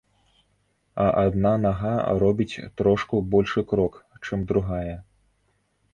А 1.03 1.05
адна 1.23 1.51
нага 1.65 1.93
робіць 2.25 2.65
трошку 2.81 3.21
большы 3.35 3.65
крок, 3.73 3.93
чым 4.27 4.39
другая. 4.53 4.97